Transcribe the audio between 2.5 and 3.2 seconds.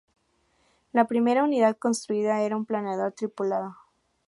un planeador